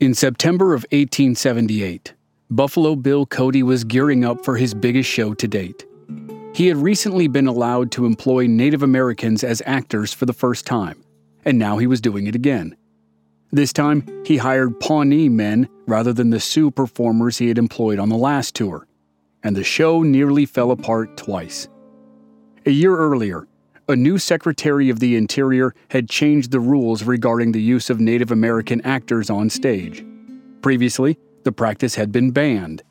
[0.00, 2.14] In September of 1878,
[2.50, 5.86] Buffalo Bill Cody was gearing up for his biggest show to date.
[6.54, 11.02] He had recently been allowed to employ Native Americans as actors for the first time,
[11.44, 12.76] and now he was doing it again.
[13.50, 18.08] This time, he hired Pawnee men rather than the Sioux performers he had employed on
[18.08, 18.86] the last tour,
[19.42, 21.66] and the show nearly fell apart twice.
[22.66, 23.48] A year earlier,
[23.88, 28.30] a new Secretary of the Interior had changed the rules regarding the use of Native
[28.30, 30.04] American actors on stage.
[30.60, 32.82] Previously, the practice had been banned.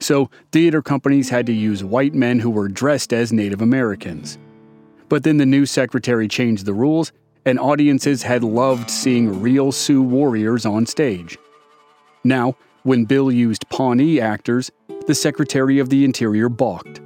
[0.00, 4.38] So, theater companies had to use white men who were dressed as Native Americans.
[5.10, 7.12] But then the new secretary changed the rules,
[7.44, 11.36] and audiences had loved seeing real Sioux warriors on stage.
[12.24, 14.70] Now, when Bill used Pawnee actors,
[15.06, 17.00] the Secretary of the Interior balked.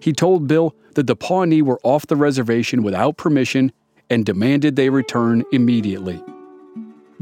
[0.00, 3.72] He told Bill that the Pawnee were off the reservation without permission
[4.10, 6.22] and demanded they return immediately.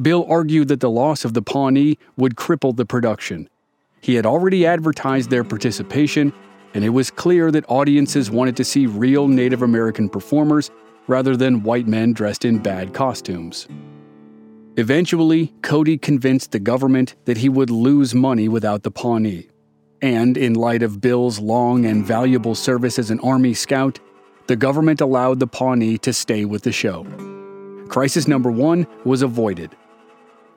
[0.00, 3.48] Bill argued that the loss of the Pawnee would cripple the production.
[4.00, 6.32] He had already advertised their participation,
[6.74, 10.70] and it was clear that audiences wanted to see real Native American performers
[11.06, 13.66] rather than white men dressed in bad costumes.
[14.76, 19.48] Eventually, Cody convinced the government that he would lose money without the Pawnee.
[20.02, 23.98] And in light of Bill's long and valuable service as an Army scout,
[24.46, 27.04] the government allowed the Pawnee to stay with the show.
[27.88, 29.74] Crisis number one was avoided.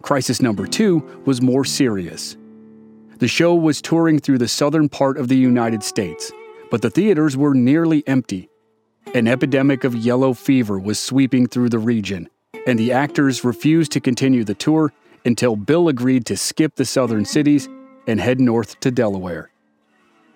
[0.02, 2.38] Crisis number two was more serious.
[3.18, 6.32] The show was touring through the southern part of the United States,
[6.72, 8.50] but the theaters were nearly empty.
[9.14, 12.30] An epidemic of yellow fever was sweeping through the region,
[12.68, 14.94] and the actors refused to continue the tour
[15.26, 17.68] until Bill agreed to skip the southern cities
[18.10, 19.52] and head north to Delaware.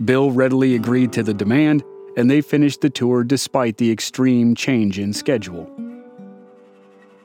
[0.06, 1.84] Bill readily agreed to the demand,
[2.16, 5.66] and they finished the tour despite the extreme change in schedule.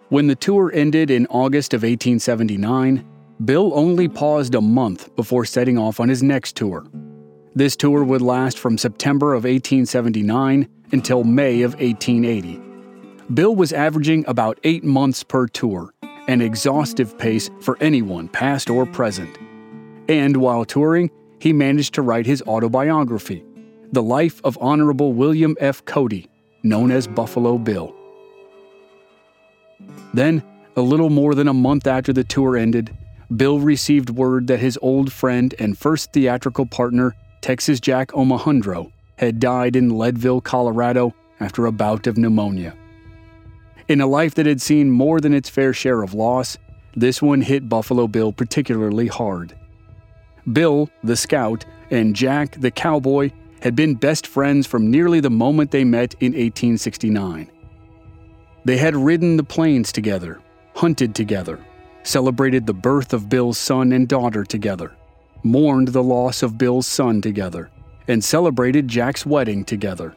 [0.09, 3.05] When the tour ended in August of 1879,
[3.45, 6.87] Bill only paused a month before setting off on his next tour.
[7.55, 12.61] This tour would last from September of 1879 until May of 1880.
[13.35, 15.93] Bill was averaging about eight months per tour,
[16.27, 19.39] an exhaustive pace for anyone, past or present.
[20.09, 23.45] And while touring, he managed to write his autobiography,
[23.93, 25.85] The Life of Honorable William F.
[25.85, 26.29] Cody,
[26.63, 27.95] known as Buffalo Bill.
[30.15, 30.43] Then,
[30.77, 32.97] a little more than a month after the tour ended,
[33.37, 39.39] Bill received word that his old friend and first theatrical partner, Texas Jack Omohundro, had
[39.39, 42.75] died in Leadville, Colorado after a bout of pneumonia.
[43.89, 46.57] In a life that had seen more than its fair share of loss,
[46.97, 49.55] this one hit Buffalo Bill particularly hard.
[50.53, 53.31] Bill, the scout, and Jack, the cowboy,
[53.61, 57.51] had been best friends from nearly the moment they met in 1869.
[58.65, 60.41] They had ridden the plains together,
[60.75, 61.59] hunted together,
[62.03, 64.93] celebrated the birth of Bill's son and daughter together,
[65.43, 67.71] mourned the loss of Bill's son together,
[68.07, 70.15] and celebrated Jack's wedding together.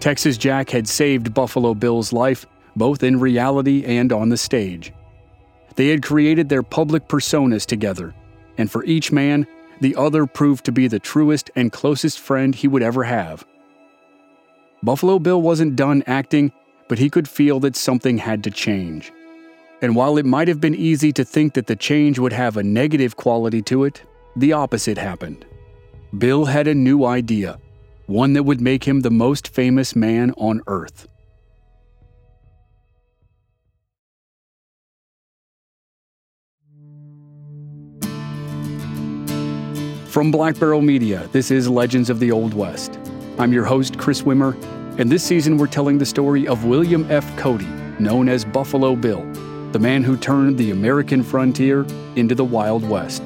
[0.00, 2.46] Texas Jack had saved Buffalo Bill's life
[2.76, 4.92] both in reality and on the stage.
[5.76, 8.14] They had created their public personas together,
[8.58, 9.46] and for each man,
[9.80, 13.44] the other proved to be the truest and closest friend he would ever have.
[14.82, 16.52] Buffalo Bill wasn't done acting,
[16.88, 19.12] but he could feel that something had to change.
[19.80, 22.62] And while it might have been easy to think that the change would have a
[22.62, 24.02] negative quality to it,
[24.36, 25.44] the opposite happened.
[26.16, 27.58] Bill had a new idea,
[28.06, 31.08] one that would make him the most famous man on earth.
[40.12, 42.98] From Black Barrel Media, this is Legends of the Old West.
[43.38, 44.52] I'm your host, Chris Wimmer,
[44.98, 47.34] and this season we're telling the story of William F.
[47.38, 47.64] Cody,
[47.98, 49.24] known as Buffalo Bill,
[49.72, 53.24] the man who turned the American frontier into the Wild West.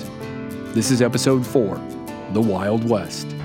[0.75, 1.75] This is episode 4
[2.35, 3.36] The Wild West.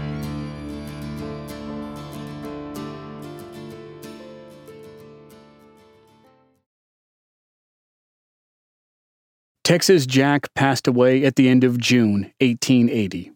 [9.64, 13.32] Texas Jack passed away at the end of June 1880.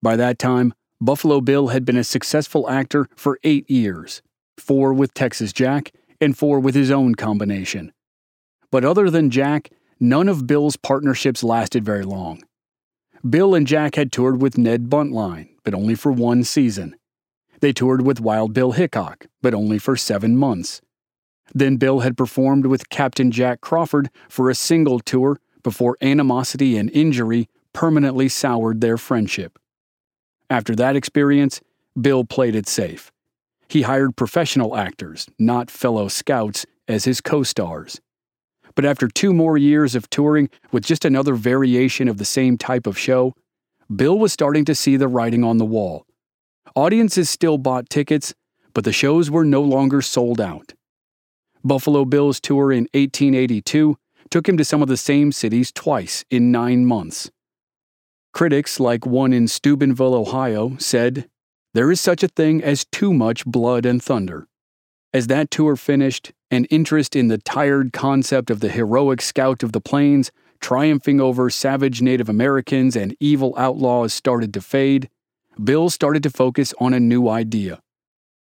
[0.00, 4.22] By that time, Buffalo Bill had been a successful actor for eight years
[4.56, 7.92] four with Texas Jack and four with his own combination.
[8.70, 9.70] But other than Jack,
[10.00, 12.42] none of Bill's partnerships lasted very long.
[13.28, 16.96] Bill and Jack had toured with Ned Buntline, but only for one season.
[17.60, 20.80] They toured with Wild Bill Hickok, but only for seven months.
[21.54, 26.88] Then Bill had performed with Captain Jack Crawford for a single tour before animosity and
[26.92, 29.58] injury permanently soured their friendship.
[30.48, 31.60] After that experience,
[32.00, 33.10] Bill played it safe.
[33.66, 38.00] He hired professional actors, not fellow scouts, as his co stars.
[38.76, 42.86] But after two more years of touring with just another variation of the same type
[42.86, 43.34] of show,
[43.92, 46.06] Bill was starting to see the writing on the wall.
[46.76, 48.34] Audiences still bought tickets,
[48.72, 50.74] but the shows were no longer sold out.
[51.64, 53.98] Buffalo Bill's tour in 1882
[54.30, 57.30] took him to some of the same cities twice in nine months.
[58.32, 61.28] Critics, like one in Steubenville, Ohio, said,
[61.74, 64.46] There is such a thing as too much blood and thunder.
[65.14, 69.72] As that tour finished, an interest in the tired concept of the heroic scout of
[69.72, 70.30] the plains
[70.60, 75.08] triumphing over savage Native Americans and evil outlaws started to fade,
[75.62, 77.80] Bill started to focus on a new idea.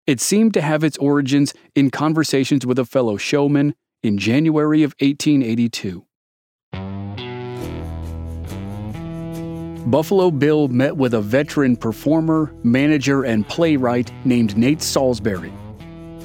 [0.07, 4.95] It seemed to have its origins in conversations with a fellow showman in January of
[5.01, 6.05] 1882.
[9.87, 15.53] Buffalo Bill met with a veteran performer, manager, and playwright named Nate Salsbury.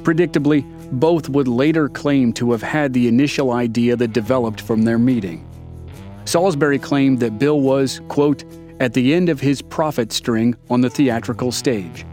[0.03, 4.97] Predictably, both would later claim to have had the initial idea that developed from their
[4.97, 5.47] meeting.
[6.25, 8.43] Salsbury claimed that Bill was, quote,
[8.79, 12.05] at the end of his profit string on the theatrical stage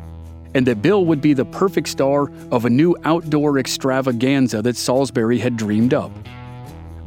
[0.55, 5.39] and that Bill would be the perfect star of a new outdoor extravaganza that Salsbury
[5.39, 6.13] had dreamed up.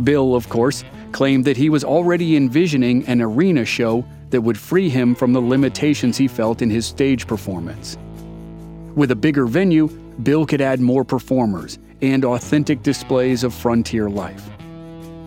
[0.03, 4.89] Bill, of course, claimed that he was already envisioning an arena show that would free
[4.89, 7.97] him from the limitations he felt in his stage performance.
[8.95, 9.87] With a bigger venue,
[10.23, 14.49] Bill could add more performers and authentic displays of frontier life.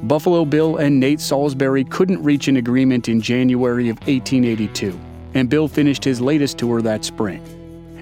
[0.05, 4.99] Buffalo Bill and Nate Salsbury couldn't reach an agreement in January of 1882,
[5.34, 7.43] and Bill finished his latest tour that spring.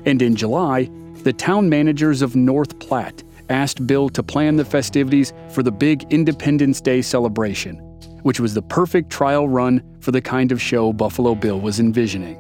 [0.05, 0.91] And in July,
[1.23, 6.05] the town managers of North Platte asked Bill to plan the festivities for the big
[6.13, 7.77] Independence Day celebration,
[8.23, 12.39] which was the perfect trial run for the kind of show Buffalo Bill was envisioning.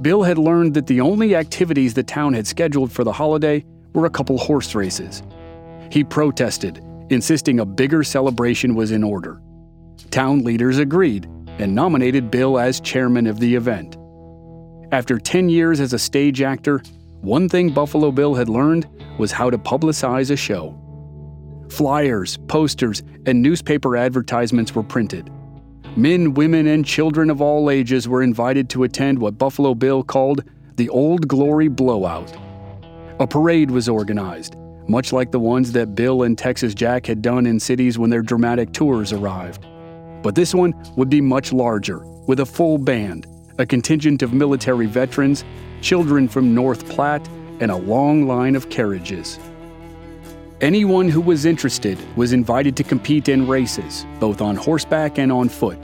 [0.00, 4.06] Bill had learned that the only activities the town had scheduled for the holiday were
[4.06, 5.22] a couple horse races.
[5.90, 9.40] He protested, insisting a bigger celebration was in order.
[10.10, 11.26] Town leaders agreed
[11.58, 13.95] and nominated Bill as chairman of the event.
[14.96, 16.78] After 10 years as a stage actor,
[17.20, 18.88] one thing Buffalo Bill had learned
[19.18, 20.74] was how to publicize a show.
[21.68, 25.30] Flyers, posters, and newspaper advertisements were printed.
[25.98, 30.44] Men, women, and children of all ages were invited to attend what Buffalo Bill called
[30.76, 32.34] the Old Glory Blowout.
[33.20, 34.56] A parade was organized,
[34.88, 38.22] much like the ones that Bill and Texas Jack had done in cities when their
[38.22, 39.66] dramatic tours arrived.
[40.22, 43.26] But this one would be much larger, with a full band,
[43.58, 45.44] a contingent of military veterans,
[45.80, 47.28] children from North Platte,
[47.60, 49.38] and a long line of carriages.
[50.60, 55.48] Anyone who was interested was invited to compete in races, both on horseback and on
[55.48, 55.78] foot.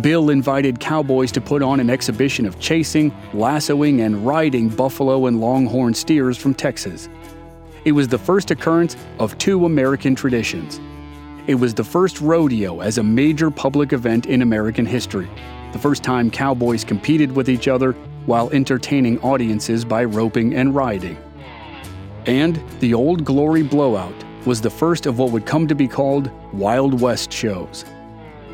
[0.00, 5.40] Bill invited cowboys to put on an exhibition of chasing, lassoing, and riding buffalo and
[5.40, 7.08] longhorn steers from Texas.
[7.84, 10.80] It was the first occurrence of two American traditions.
[11.46, 15.28] It was the first rodeo as a major public event in American history,
[15.74, 17.94] the first time cowboys competed with each other
[18.26, 21.18] while entertaining audiences by roping and riding.
[22.26, 24.14] And the Old Glory Blowout
[24.46, 27.84] was the first of what would come to be called Wild West shows.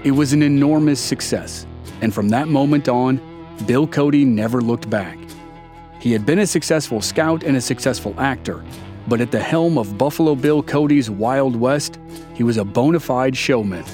[0.03, 1.67] It was an enormous success,
[2.01, 3.21] and from that moment on,
[3.67, 5.19] Bill Cody never looked back.
[6.01, 8.65] He had been a successful scout and a successful actor,
[9.09, 11.99] but at the helm of Buffalo Bill Cody's Wild West,
[12.33, 13.85] he was a bona fide showman.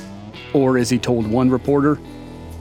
[0.54, 1.98] Or, as he told one reporter,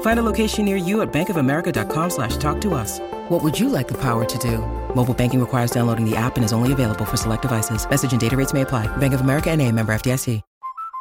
[0.00, 3.00] Find a location near you at bankofamerica.com slash talk to us.
[3.28, 4.58] What would you like the power to do?
[4.94, 7.88] Mobile banking requires downloading the app and is only available for select devices.
[7.88, 8.88] Message and data rates may apply.
[8.96, 10.40] Bank of America and a member FDIC.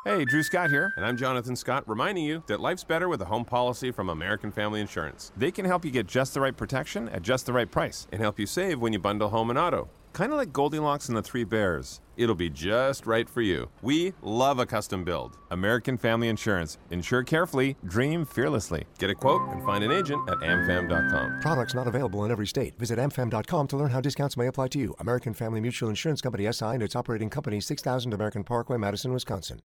[0.05, 3.25] Hey, Drew Scott here, and I'm Jonathan Scott, reminding you that life's better with a
[3.25, 5.31] home policy from American Family Insurance.
[5.35, 8.21] They can help you get just the right protection at just the right price and
[8.21, 9.89] help you save when you bundle home and auto.
[10.15, 11.99] Kind of like Goldilocks and the Three Bears.
[12.15, 13.69] It'll be just right for you.
[13.81, 15.37] We love a custom build.
[15.51, 16.77] American Family Insurance.
[16.89, 18.85] Insure carefully, dream fearlessly.
[18.97, 21.41] Get a quote and find an agent at amfam.com.
[21.41, 22.79] Products not available in every state.
[22.79, 24.95] Visit amfam.com to learn how discounts may apply to you.
[24.99, 29.59] American Family Mutual Insurance Company SI and its operating company 6000 American Parkway, Madison, Wisconsin.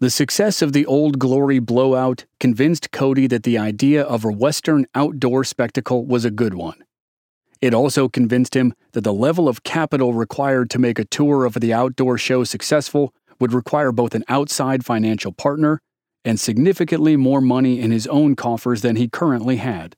[0.00, 4.86] The success of the Old Glory blowout convinced Cody that the idea of a Western
[4.94, 6.82] outdoor spectacle was a good one.
[7.64, 11.54] It also convinced him that the level of capital required to make a tour of
[11.54, 15.80] the outdoor show successful would require both an outside financial partner
[16.26, 19.96] and significantly more money in his own coffers than he currently had.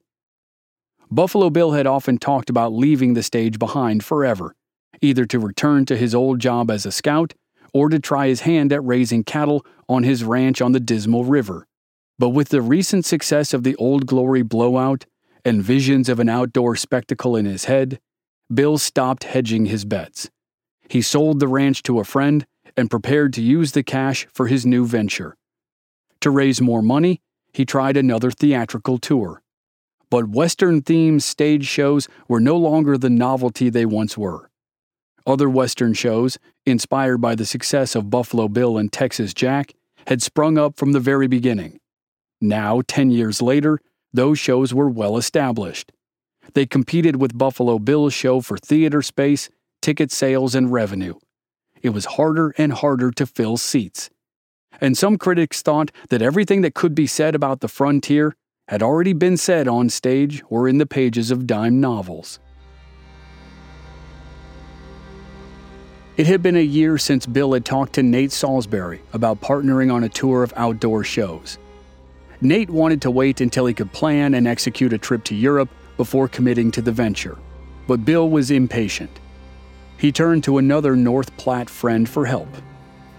[1.10, 4.54] Buffalo Bill had often talked about leaving the stage behind forever,
[5.02, 7.34] either to return to his old job as a scout
[7.74, 11.66] or to try his hand at raising cattle on his ranch on the Dismal River.
[12.16, 15.04] But with the recent success of the Old Glory blowout
[15.46, 18.00] and visions of an outdoor spectacle in his head,
[18.52, 20.28] Bill stopped hedging his bets.
[20.88, 22.44] He sold the ranch to a friend
[22.76, 25.36] and prepared to use the cash for his new venture.
[26.22, 27.20] To raise more money,
[27.52, 29.40] he tried another theatrical tour.
[30.10, 34.50] But Western themed stage shows were no longer the novelty they once were.
[35.28, 39.74] Other Western shows, inspired by the success of Buffalo Bill and Texas Jack,
[40.08, 41.78] had sprung up from the very beginning.
[42.40, 43.78] Now, 10 years later,
[44.12, 45.92] those shows were well established.
[46.54, 49.50] They competed with Buffalo Bill's show for theater space,
[49.82, 51.14] ticket sales, and revenue.
[51.82, 54.10] It was harder and harder to fill seats.
[54.80, 58.34] And some critics thought that everything that could be said about the frontier
[58.68, 62.40] had already been said on stage or in the pages of dime novels.
[66.16, 70.04] It had been a year since Bill had talked to Nate Salsbury about partnering on
[70.04, 71.58] a tour of outdoor shows.
[72.40, 76.28] Nate wanted to wait until he could plan and execute a trip to Europe before
[76.28, 77.38] committing to the venture,
[77.86, 79.20] but Bill was impatient.
[79.98, 82.48] He turned to another North Platte friend for help.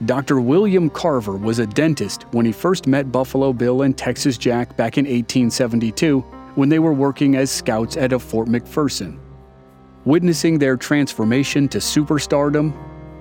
[0.06, 0.40] Dr.
[0.40, 5.00] William Carver was a dentist when he first met Buffalo Bill and Texas Jack back
[5.00, 6.20] in 1872
[6.54, 9.18] when they were working as scouts at a Fort McPherson.
[10.06, 12.74] Witnessing their transformation to superstardom,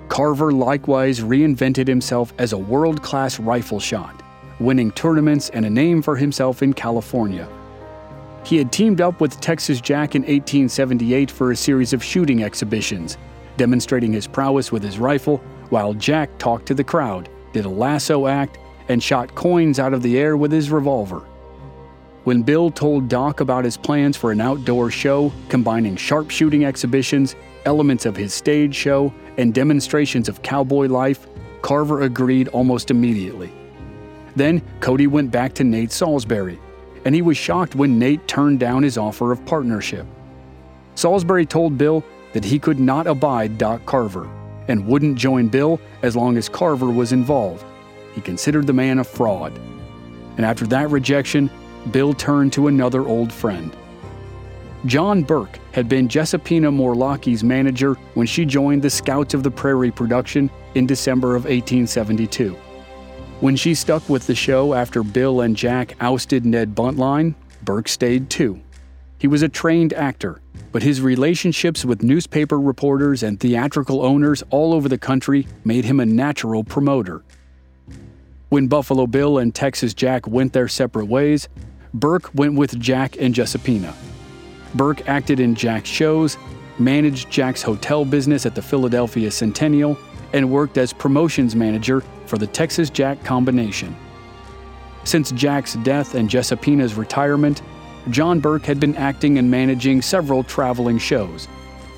[0.09, 4.23] Carver likewise reinvented himself as a world class rifle shot,
[4.61, 7.49] winning tournaments and a name for himself in California.
[8.45, 13.19] He had teamed up with Texas Jack in 1878 for a series of shooting exhibitions,
[13.57, 15.39] demonstrating his prowess with his rifle,
[15.71, 18.59] while Jack talked to the crowd, did a lasso act,
[18.89, 21.27] and shot coins out of the air with his revolver.
[22.23, 27.35] When Bill told Doc about his plans for an outdoor show combining sharpshooting exhibitions,
[27.65, 31.27] elements of his stage show, and demonstrations of cowboy life,
[31.63, 33.53] Carver agreed almost immediately.
[34.37, 36.59] Then Cody went back to Nate Salsbury,
[37.05, 40.07] and he was shocked when Nate turned down his offer of partnership.
[40.95, 44.29] Salsbury told Bill that he could not abide Doc Carver
[44.69, 47.65] and wouldn't join Bill as long as Carver was involved.
[48.15, 49.59] He considered the man a fraud.
[50.37, 51.51] And after that rejection,
[51.91, 53.75] Bill turned to another old friend.
[54.85, 59.91] John Burke had been Giuseppina Morlacchi's manager when she joined the Scouts of the Prairie
[59.91, 62.57] production in December of 1872.
[63.41, 68.31] When she stuck with the show after Bill and Jack ousted Ned Buntline, Burke stayed
[68.31, 68.63] too.
[69.19, 70.41] He was a trained actor,
[70.73, 76.01] but his relationships with newspaper reporters and theatrical owners all over the country made him
[76.01, 77.25] a natural promoter.
[78.49, 81.47] When Buffalo Bill and Texas Jack went their separate ways,
[81.93, 83.95] Burke went with Jack and Giuseppina.
[84.75, 86.39] Burke acted in Jack's shows,
[86.79, 89.99] managed Jack's hotel business at the Philadelphia Centennial,
[90.33, 93.97] and worked as promotions manager for the Texas Jack combination.
[95.05, 97.63] Since Jack's death and Giuseppina's retirement,
[98.11, 101.49] John Burke had been acting and managing several traveling shows.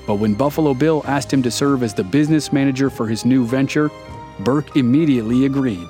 [0.07, 3.45] But when Buffalo Bill asked him to serve as the business manager for his new
[3.45, 3.91] venture,
[4.39, 5.87] Burke immediately agreed.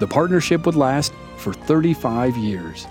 [0.00, 2.86] The partnership would last for 35 years.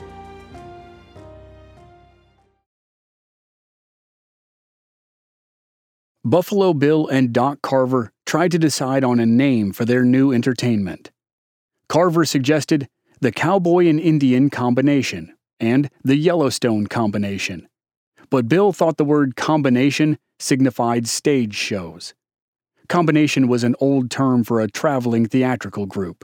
[6.23, 11.09] Buffalo Bill and Doc Carver tried to decide on a name for their new entertainment.
[11.89, 12.87] Carver suggested
[13.21, 17.67] the Cowboy and Indian combination and the Yellowstone combination.
[18.29, 22.13] But Bill thought the word combination signified stage shows.
[22.87, 26.23] Combination was an old term for a traveling theatrical group.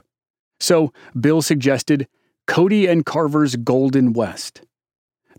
[0.60, 2.06] So Bill suggested
[2.46, 4.62] Cody and Carver's Golden West.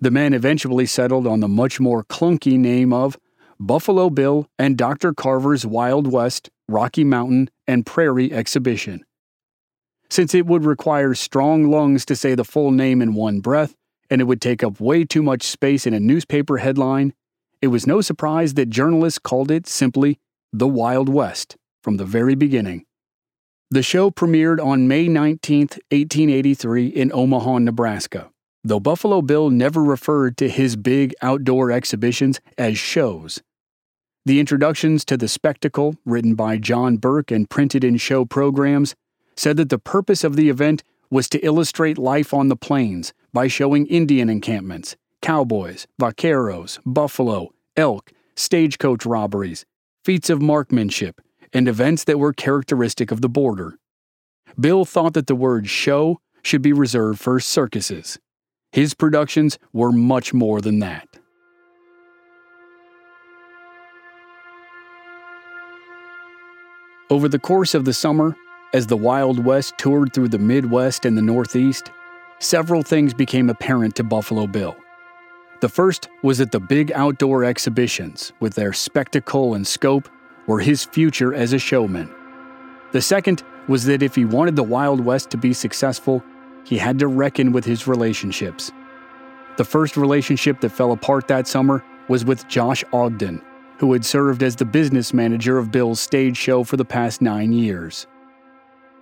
[0.02, 3.18] The men eventually settled on the much more clunky name of
[3.62, 5.14] Buffalo Bill and Dr.
[5.14, 9.04] Carver's Wild West, Rocky Mountain, and Prairie Exhibition.
[10.10, 13.76] Since it would require strong lungs to say the full name in one breath,
[14.10, 17.14] and it would take up way too much space in a newspaper headline,
[17.62, 20.20] it was no surprise that journalists called it simply
[20.54, 22.86] The Wild West from the very beginning.
[23.70, 25.60] The show premiered on May 19,
[25.92, 28.32] 1883, in Omaha, Nebraska,
[28.64, 33.42] though Buffalo Bill never referred to his big outdoor exhibitions as shows.
[34.26, 38.96] The introductions to the spectacle, written by John Burke and printed in show programs,
[39.36, 43.48] said that the purpose of the event was to illustrate life on the plains by
[43.48, 49.66] showing Indian encampments, cowboys, vaqueros, buffalo, elk, stagecoach robberies,
[50.04, 51.22] feats of marksmanship,
[51.54, 53.78] and events that were characteristic of the border.
[54.60, 58.20] Bill thought that the word show should be reserved for circuses.
[58.72, 61.09] His productions were much more than that.
[67.12, 68.36] Over the course of the summer,
[68.72, 71.90] as the Wild West toured through the Midwest and the Northeast,
[72.38, 74.76] several things became apparent to Buffalo Bill.
[75.62, 80.08] The first was that the big outdoor exhibitions, with their spectacle and scope,
[80.46, 82.14] were his future as a showman.
[82.92, 86.24] The second was that if he wanted the Wild West to be successful,
[86.64, 88.72] he had to reckon with his relationships.
[89.58, 93.42] The first relationship that fell apart that summer was with Josh Ogden,
[93.80, 97.54] who had served as the business manager of Bill's stage show for the past nine
[97.54, 98.08] years.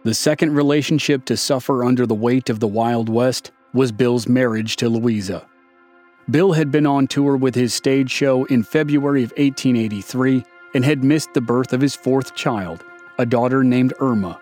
[0.03, 4.75] The second relationship to suffer under the weight of the Wild West was Bill's marriage
[4.77, 5.45] to Louisa.
[6.29, 11.03] Bill had been on tour with his stage show in February of 1883 and had
[11.03, 12.83] missed the birth of his fourth child,
[13.17, 14.39] a daughter named Irma.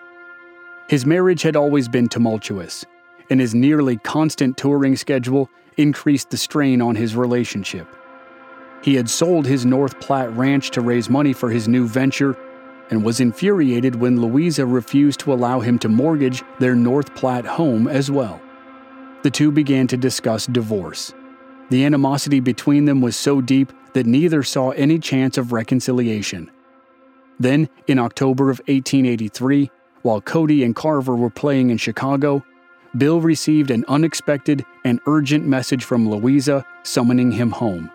[0.90, 2.86] His marriage had always been tumultuous,
[3.30, 7.88] and his nearly constant touring schedule increased the strain on his relationship.
[8.86, 12.38] He had sold his North Platte ranch to raise money for his new venture
[12.92, 17.88] and was infuriated when Louisa refused to allow him to mortgage their North Platte home
[17.88, 18.40] as well.
[19.24, 21.16] The two began to discuss divorce.
[21.72, 26.52] The animosity between them was so deep that neither saw any chance of reconciliation.
[27.40, 29.72] Then, in October of 1883,
[30.04, 32.46] while Cody and Carver were playing in Chicago,
[32.96, 37.90] Bill received an unexpected and urgent message from Louisa summoning him home.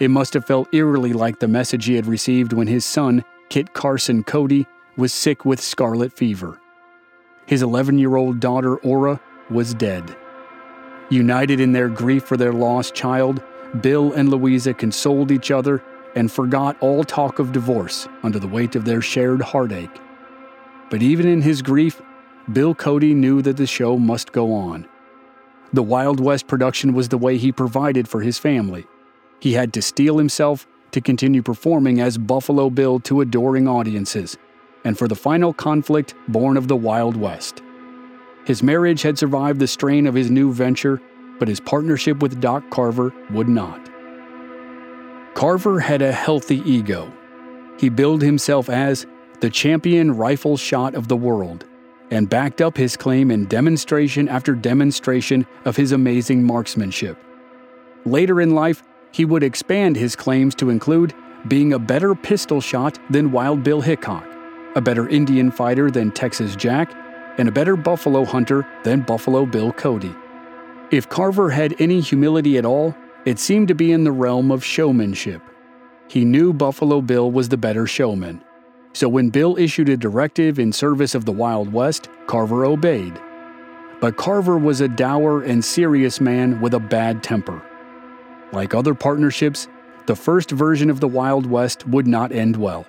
[0.00, 3.74] It must have felt eerily like the message he had received when his son, Kit
[3.74, 6.58] Carson Cody, was sick with scarlet fever.
[7.44, 10.16] His 11 year old daughter, Orra, was dead.
[11.10, 13.42] United in their grief for their lost child,
[13.82, 15.82] Bill and Louisa consoled each other
[16.16, 20.00] and forgot all talk of divorce under the weight of their shared heartache.
[20.88, 22.00] But even in his grief,
[22.50, 24.88] Bill Cody knew that the show must go on.
[25.74, 28.86] The Wild West production was the way he provided for his family.
[29.40, 34.36] He had to steel himself to continue performing as Buffalo Bill to adoring audiences,
[34.84, 37.62] and for the final conflict born of the Wild West.
[38.44, 41.00] His marriage had survived the strain of his new venture,
[41.38, 43.88] but his partnership with Doc Carver would not.
[45.34, 47.10] Carver had a healthy ego.
[47.78, 49.06] He billed himself as
[49.40, 51.64] the champion rifle shot of the world
[52.10, 57.16] and backed up his claim in demonstration after demonstration of his amazing marksmanship.
[58.04, 61.14] Later in life, he would expand his claims to include
[61.48, 64.26] being a better pistol shot than Wild Bill Hickok,
[64.76, 66.94] a better Indian fighter than Texas Jack,
[67.38, 70.14] and a better buffalo hunter than Buffalo Bill Cody.
[70.90, 72.94] If Carver had any humility at all,
[73.24, 75.42] it seemed to be in the realm of showmanship.
[76.08, 78.42] He knew Buffalo Bill was the better showman.
[78.92, 83.20] So when Bill issued a directive in service of the Wild West, Carver obeyed.
[84.00, 87.62] But Carver was a dour and serious man with a bad temper.
[88.52, 89.68] Like other partnerships,
[90.06, 92.84] the first version of the Wild West would not end well.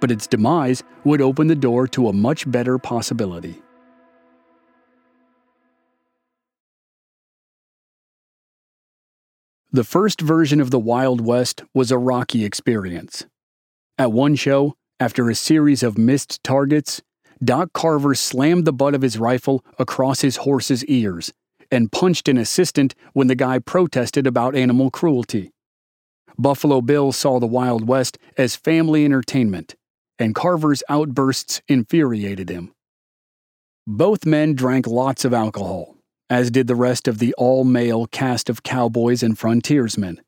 [0.00, 3.62] But its demise would open the door to a much better possibility.
[9.72, 13.26] The first version of the Wild West was a rocky experience.
[13.98, 17.02] At one show, after a series of missed targets,
[17.42, 21.32] Doc Carver slammed the butt of his rifle across his horse's ears
[21.70, 25.52] and punched an assistant when the guy protested about animal cruelty.
[26.38, 29.74] Buffalo Bill saw the Wild West as family entertainment,
[30.18, 32.72] and Carver's outbursts infuriated him.
[33.86, 35.96] Both men drank lots of alcohol,
[36.28, 40.20] as did the rest of the all male cast of cowboys and frontiersmen.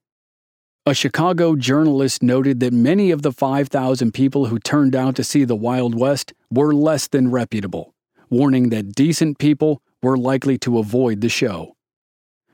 [0.86, 5.44] A Chicago journalist noted that many of the 5,000 people who turned out to see
[5.44, 7.94] the Wild West were less than reputable,
[8.30, 11.74] warning that decent people were likely to avoid the show.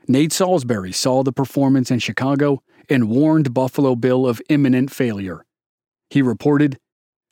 [0.07, 5.45] Nate Salsbury saw the performance in Chicago and warned Buffalo Bill of imminent failure.
[6.09, 6.77] He reported,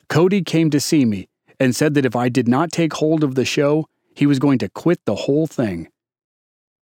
[0.08, 1.28] Cody came to see me
[1.60, 4.58] and said that if I did not take hold of the show, he was going
[4.58, 5.88] to quit the whole thing.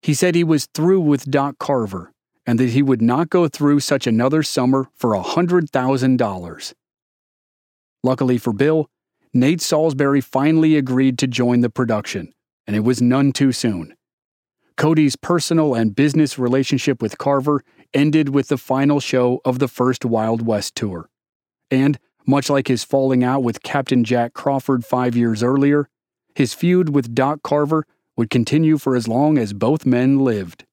[0.01, 2.13] He said he was through with Doc Carver
[2.47, 6.75] and that he would not go through such another summer for a $100,000.
[8.03, 8.91] Luckily for Bill,
[9.33, 12.33] Nate Salsbury finally agreed to join the production,
[12.67, 13.95] and it was none too soon.
[14.77, 20.05] Cody's personal and business relationship with Carver ended with the final show of the first
[20.05, 21.11] Wild West tour.
[21.71, 25.89] And, much like his falling out with Captain Jack Crawford five years earlier,
[26.35, 30.65] his feud with Doc Carver would continue for as long as both men lived.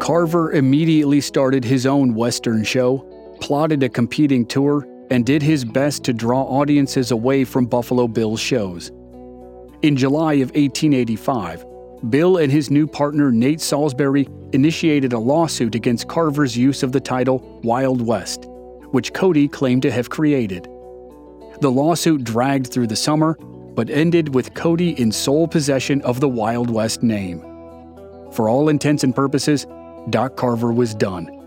[0.00, 2.98] Carver immediately started his own Western show,
[3.40, 8.40] plotted a competing tour, and did his best to draw audiences away from Buffalo Bill's
[8.40, 8.90] shows.
[9.82, 11.64] In July of 1885,
[12.08, 17.00] Bill and his new partner Nate Salsbury initiated a lawsuit against Carver's use of the
[17.00, 18.46] title Wild West,
[18.90, 20.64] which Cody claimed to have created.
[21.60, 23.34] The lawsuit dragged through the summer,
[23.74, 27.40] but ended with Cody in sole possession of the Wild West name.
[28.32, 29.66] For all intents and purposes,
[30.08, 31.39] Doc Carver was done.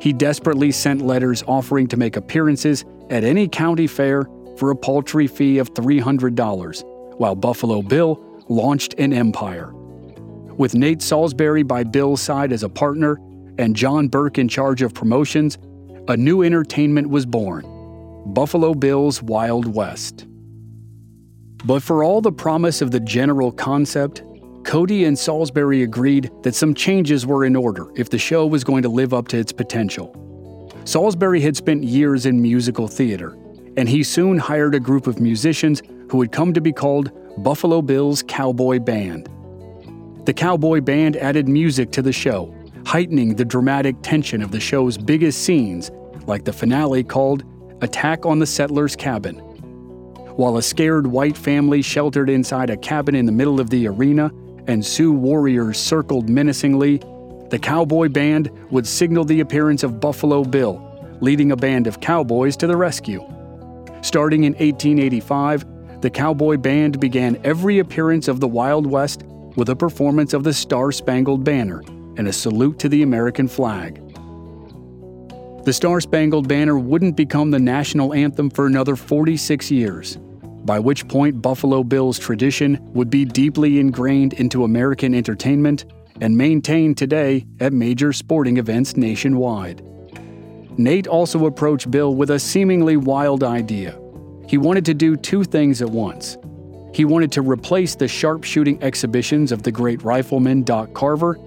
[0.00, 4.24] He desperately sent letters offering to make appearances at any county fair
[4.56, 9.72] for a paltry fee of $300, while Buffalo Bill launched an empire.
[9.74, 13.18] With Nate Salsbury by Bill's side as a partner
[13.58, 15.58] and John Burke in charge of promotions,
[16.08, 17.64] a new entertainment was born
[18.26, 20.26] Buffalo Bill's Wild West.
[21.64, 24.22] But for all the promise of the general concept,
[24.64, 28.82] Cody and Salsbury agreed that some changes were in order if the show was going
[28.82, 30.14] to live up to its potential.
[30.84, 33.36] Salsbury had spent years in musical theater,
[33.76, 37.10] and he soon hired a group of musicians who would come to be called
[37.42, 39.28] Buffalo Bill's Cowboy Band.
[40.26, 44.98] The Cowboy Band added music to the show, heightening the dramatic tension of the show's
[44.98, 45.90] biggest scenes,
[46.26, 47.44] like the finale called
[47.82, 49.36] Attack on the Settler's Cabin.
[50.36, 54.30] While a scared white family sheltered inside a cabin in the middle of the arena
[54.70, 56.98] and Sioux warriors circled menacingly,
[57.48, 60.80] the cowboy band would signal the appearance of Buffalo Bill,
[61.20, 63.20] leading a band of cowboys to the rescue.
[64.02, 69.24] Starting in 1885, the cowboy band began every appearance of the Wild West
[69.56, 71.82] with a performance of the Star Spangled Banner
[72.16, 73.96] and a salute to the American flag.
[75.64, 80.16] The Star Spangled Banner wouldn't become the national anthem for another 46 years
[80.64, 85.86] by which point Buffalo Bill's tradition would be deeply ingrained into American entertainment
[86.20, 89.82] and maintained today at major sporting events nationwide.
[90.78, 93.98] Nate also approached Bill with a seemingly wild idea.
[94.48, 96.36] He wanted to do two things at once.
[96.92, 101.38] He wanted to replace the sharpshooting exhibitions of the great rifleman Doc Carver,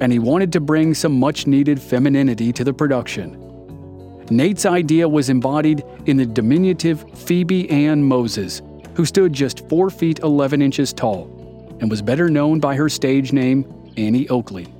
[0.00, 3.41] and he wanted to bring some much needed femininity to the production.
[4.32, 8.62] Nate's idea was embodied in the diminutive Phoebe Ann Moses,
[8.94, 13.34] who stood just 4 feet 11 inches tall and was better known by her stage
[13.34, 13.66] name,
[13.98, 14.72] Annie Oakley.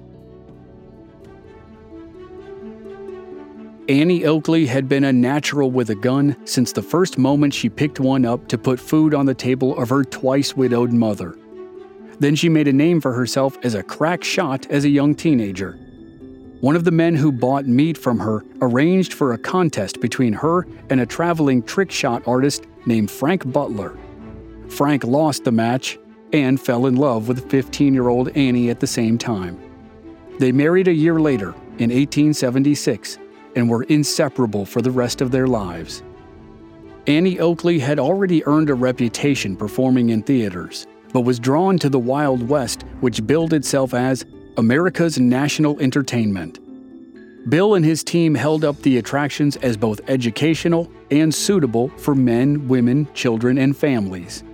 [3.91, 8.01] Annie Oakley had been a natural with a gun since the first moment she picked
[8.01, 11.37] one up to put food on the table of her twice widowed mother.
[12.19, 15.79] Then she made a name for herself as a crack shot as a young teenager
[16.63, 20.65] one of the men who bought meat from her arranged for a contest between her
[20.91, 23.99] and a traveling trick shot artist named Frank Butler.
[24.69, 25.99] Frank lost the match
[26.33, 29.61] and fell in love with 15 year old Annie at the same time.
[30.39, 31.49] They married a year later,
[31.79, 33.19] in 1876,
[33.57, 36.05] and were inseparable for the rest of their lives.
[37.09, 41.99] Annie Oakley had already earned a reputation performing in theaters, but was drawn to the
[41.99, 44.25] Wild West, which billed itself as
[44.59, 46.59] America's national entertainment.
[47.49, 52.69] Bill and his team held up the attractions as both educational and suitable for men,
[52.69, 54.45] women, children, and families.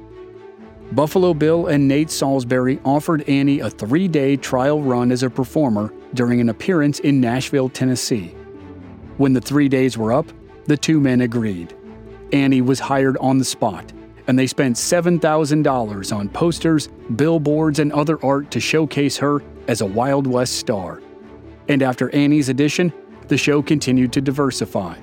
[0.93, 5.93] Buffalo Bill and Nate Salsbury offered Annie a three day trial run as a performer
[6.15, 8.29] during an appearance in Nashville, Tennessee.
[9.19, 10.27] When the three days were up,
[10.67, 11.75] the two men agreed.
[12.33, 13.93] Annie was hired on the spot,
[14.29, 19.87] and they spent $7,000 on posters, billboards, and other art to showcase her as a
[19.87, 21.03] Wild West star.
[21.69, 22.93] And after Annie's addition,
[23.29, 24.97] the show continued to diversify.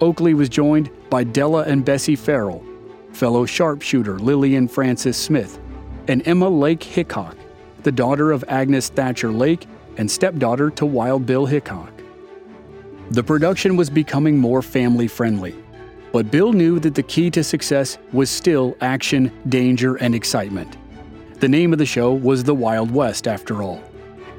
[0.00, 2.64] Oakley was joined by Della and Bessie Farrell,
[3.12, 5.58] fellow sharpshooter Lillian Francis Smith,
[6.08, 7.36] and Emma Lake Hickok,
[7.84, 11.92] the daughter of Agnes Thatcher Lake and stepdaughter to Wild Bill Hickok.
[13.10, 15.56] The production was becoming more family friendly,
[16.16, 20.78] but Bill knew that the key to success was still action, danger, and excitement.
[21.40, 23.82] The name of the show was The Wild West, after all,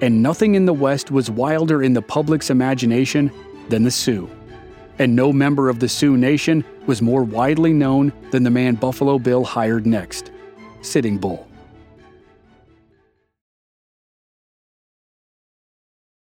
[0.02, 3.32] and nothing in the West was wilder in the public's imagination
[3.70, 4.28] than the Sioux.
[4.98, 9.20] And no member of the Sioux Nation was more widely known than the man Buffalo
[9.20, 10.32] Bill hired next
[10.82, 11.48] Sitting Bull.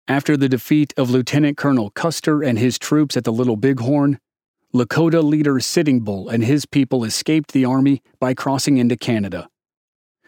[0.07, 4.17] After the defeat of Lieutenant Colonel Custer and his troops at the Little Bighorn,
[4.75, 9.47] Lakota leader Sitting Bull and his people escaped the army by crossing into Canada.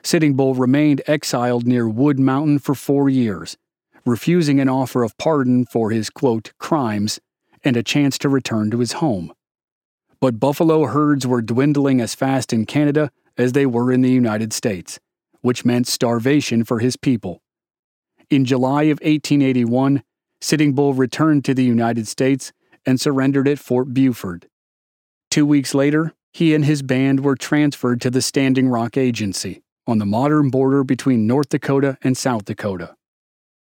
[0.03, 3.57] Sitting Bull remained exiled near Wood Mountain for four years,
[4.05, 7.19] refusing an offer of pardon for his, quote, crimes
[7.61, 9.33] and a chance to return to his home.
[10.21, 14.53] But buffalo herds were dwindling as fast in Canada as they were in the United
[14.53, 14.97] States,
[15.41, 17.41] which meant starvation for his people.
[18.29, 20.03] In July of 1881,
[20.39, 22.53] Sitting Bull returned to the United States
[22.87, 24.47] and surrendered at Fort Buford.
[25.29, 29.97] Two weeks later, he and his band were transferred to the Standing Rock Agency on
[29.97, 32.95] the modern border between North Dakota and South Dakota.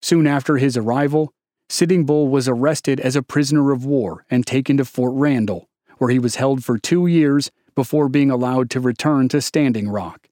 [0.01, 1.33] Soon after his arrival,
[1.67, 6.11] Sitting Bull was arrested as a prisoner of war and taken to Fort Randall, where
[6.11, 10.29] he was held for two years before being allowed to return to Standing Rock.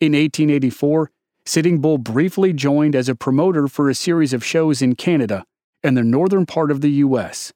[0.00, 1.10] In 1884,
[1.44, 5.44] Sitting Bull briefly joined as a promoter for a series of shows in Canada
[5.82, 7.52] and the northern part of the U.S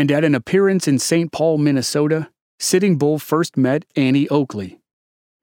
[0.00, 1.30] and at an appearance in St.
[1.30, 4.80] Paul, Minnesota, Sitting Bull first met Annie Oakley.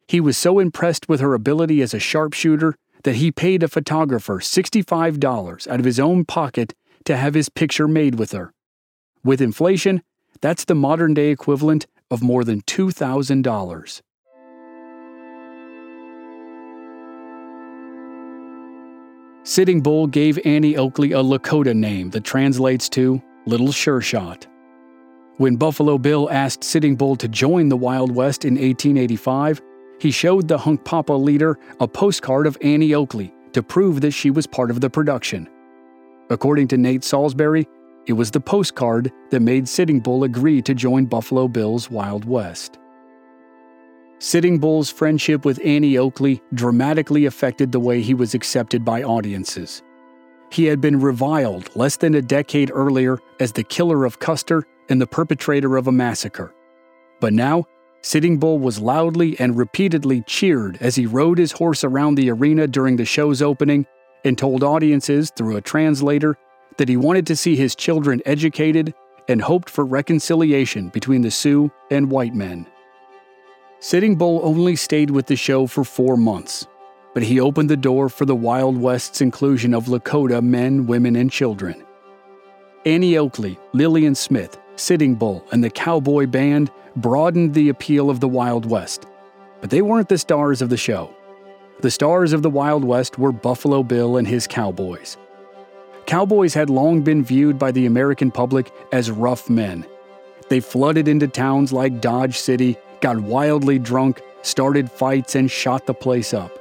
[0.08, 4.40] He was so impressed with her ability as a sharpshooter that he paid a photographer
[4.40, 6.74] $65 out of his own pocket
[7.06, 8.52] to have his picture made with her.
[9.24, 10.02] With inflation,
[10.42, 14.02] that's the modern day equivalent of more than $2,000.
[19.44, 24.46] Sitting Bull gave Annie Oakley a Lakota name that translates to Little Sure Shot.
[25.38, 29.62] When Buffalo Bill asked Sitting Bull to join the Wild West in 1885,
[30.02, 34.46] he showed the Hunkpapa leader a postcard of Annie Oakley to prove that she was
[34.46, 35.48] part of the production.
[36.30, 37.66] According to Nate Salsbury,
[38.06, 42.78] it was the postcard that made Sitting Bull agree to join Buffalo Bill's Wild West.
[44.20, 49.84] Sitting Bull's friendship with Annie Oakley dramatically affected the way he was accepted by audiences.
[50.50, 55.02] He had been reviled less than a decade earlier as the killer of Custer and
[55.02, 56.54] the perpetrator of a massacre.
[57.20, 57.66] But now,
[58.02, 62.68] Sitting Bull was loudly and repeatedly cheered as he rode his horse around the arena
[62.68, 63.86] during the show's opening
[64.24, 66.38] and told audiences through a translator
[66.78, 68.94] that he wanted to see his children educated
[69.28, 72.66] and hoped for reconciliation between the Sioux and white men.
[73.80, 76.68] Sitting Bull only stayed with the show for four months,
[77.18, 81.32] but he opened the door for the Wild West's inclusion of Lakota men, women, and
[81.32, 81.84] children.
[82.86, 88.28] Annie Oakley, Lillian Smith, Sitting Bull, and the Cowboy Band broadened the appeal of the
[88.28, 89.08] Wild West.
[89.62, 91.12] But they weren't the stars of the show.
[91.80, 95.18] The stars of the Wild West were Buffalo Bill and his cowboys.
[96.06, 99.88] Cowboys had long been viewed by the American public as rough men.
[100.50, 105.96] They flooded into towns like Dodge City, got wildly drunk, started fights, and shot the
[105.96, 106.52] place up.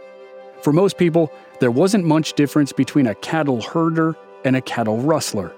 [0.67, 5.55] For most people, there wasn't much difference between a cattle herder and a cattle rustler.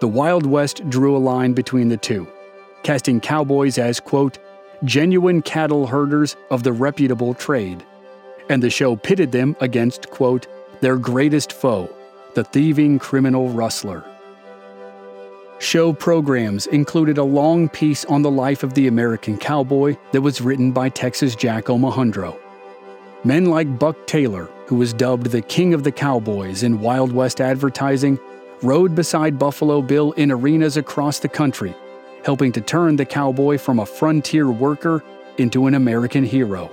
[0.00, 2.26] The Wild West drew a line between the two,
[2.84, 4.38] casting cowboys as, quote,
[4.82, 7.84] genuine cattle herders of the reputable trade.
[8.48, 10.46] And the show pitted them against, quote,
[10.80, 11.94] their greatest foe,
[12.32, 14.02] the thieving criminal rustler.
[15.58, 20.40] Show programs included a long piece on the life of the American cowboy that was
[20.40, 22.40] written by Texas Jack Omohundro.
[23.26, 27.40] Men like Buck Taylor, who was dubbed the King of the Cowboys in Wild West
[27.40, 28.18] advertising,
[28.60, 31.74] rode beside Buffalo Bill in arenas across the country,
[32.22, 35.02] helping to turn the cowboy from a frontier worker
[35.38, 36.70] into an American hero.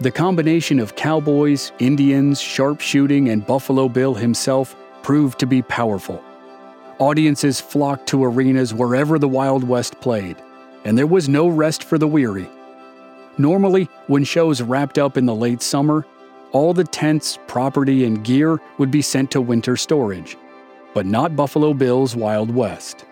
[0.00, 6.22] The combination of cowboys, Indians, sharpshooting, and Buffalo Bill himself proved to be powerful.
[6.98, 10.36] Audiences flocked to arenas wherever the Wild West played,
[10.84, 12.48] and there was no rest for the weary.
[13.38, 16.06] Normally, when shows wrapped up in the late summer,
[16.52, 20.36] all the tents, property, and gear would be sent to winter storage,
[20.94, 23.04] but not Buffalo Bill's Wild West.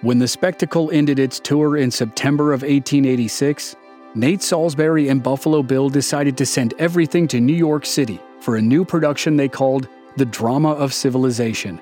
[0.00, 3.76] When the spectacle ended its tour in September of 1886,
[4.14, 8.62] Nate Salsbury and Buffalo Bill decided to send everything to New York City for a
[8.62, 11.80] new production they called The Drama of Civilization.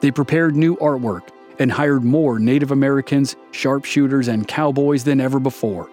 [0.00, 5.88] They prepared new artwork and hired more Native Americans, sharpshooters, and cowboys than ever before.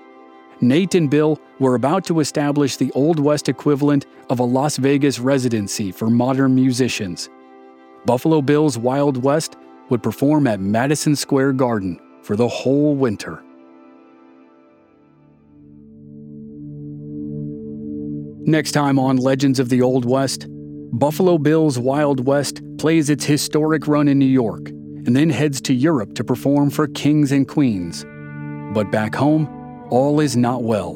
[0.64, 5.20] Nate and Bill were about to establish the Old West equivalent of a Las Vegas
[5.20, 7.30] residency for modern musicians.
[8.06, 9.58] Buffalo Bill's Wild West
[9.90, 13.44] would perform at Madison Square Garden for the whole winter.
[18.46, 20.48] Next time on Legends of the Old West,
[20.94, 25.74] Buffalo Bill's Wild West plays its historic run in New York and then heads to
[25.74, 28.06] Europe to perform for kings and queens.
[28.74, 29.63] But back home,
[29.94, 30.96] all is not well.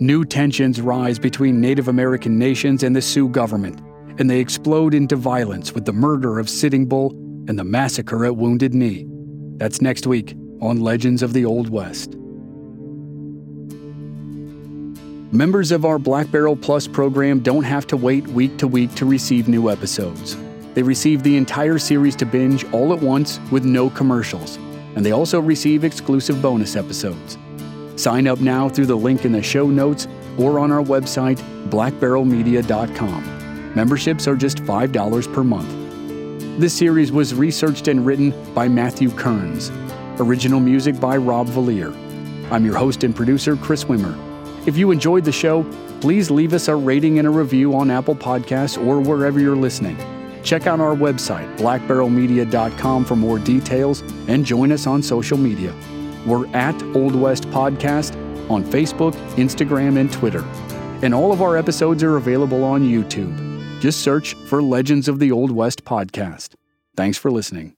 [0.00, 3.80] New tensions rise between Native American nations and the Sioux government,
[4.18, 7.12] and they explode into violence with the murder of Sitting Bull
[7.46, 9.06] and the massacre at Wounded Knee.
[9.58, 12.16] That's next week on Legends of the Old West.
[15.32, 19.06] Members of our Black Barrel Plus program don't have to wait week to week to
[19.06, 20.36] receive new episodes.
[20.74, 24.56] They receive the entire series to binge all at once with no commercials,
[24.96, 27.38] and they also receive exclusive bonus episodes.
[27.96, 30.06] Sign up now through the link in the show notes
[30.38, 31.38] or on our website,
[31.70, 33.74] blackbarrelmedia.com.
[33.74, 36.60] Memberships are just $5 per month.
[36.60, 39.70] This series was researched and written by Matthew Kearns.
[40.18, 41.94] Original music by Rob Valier.
[42.50, 44.16] I'm your host and producer, Chris Wimmer.
[44.66, 45.64] If you enjoyed the show,
[46.00, 49.96] please leave us a rating and a review on Apple Podcasts or wherever you're listening.
[50.42, 55.74] Check out our website, blackbarrelmedia.com, for more details and join us on social media.
[56.26, 58.14] We're at Old West Podcast
[58.50, 60.44] on Facebook, Instagram, and Twitter.
[61.02, 63.80] And all of our episodes are available on YouTube.
[63.80, 66.54] Just search for Legends of the Old West Podcast.
[66.96, 67.75] Thanks for listening.